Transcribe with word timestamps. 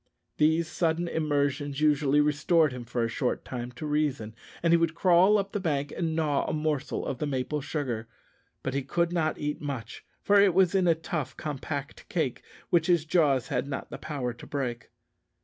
These 0.37 0.67
sudden 0.67 1.07
immersions 1.07 1.79
usually 1.79 2.21
restored 2.21 2.71
him 2.73 2.85
for 2.85 3.03
a 3.03 3.07
short 3.07 3.45
time 3.45 3.71
to 3.73 3.85
reason, 3.85 4.33
and 4.63 4.73
he 4.73 4.77
would 4.77 4.95
crawl 4.95 5.37
up 5.37 5.51
the 5.51 5.59
bank 5.59 5.91
and 5.95 6.15
gnaw 6.15 6.43
a 6.47 6.53
morsel 6.53 7.05
of 7.05 7.19
the 7.19 7.27
maple 7.27 7.61
sugar; 7.61 8.07
but 8.63 8.73
he 8.73 8.81
could 8.81 9.13
not 9.13 9.37
eat 9.37 9.61
much, 9.61 10.03
for 10.23 10.39
it 10.41 10.55
was 10.55 10.73
in 10.73 10.87
a 10.87 10.95
tough, 10.95 11.37
compact 11.37 12.09
cake, 12.09 12.41
which 12.71 12.87
his 12.87 13.05
jaws 13.05 13.49
had 13.49 13.67
not 13.67 13.91
power 14.01 14.33
to 14.33 14.47
break. 14.47 14.89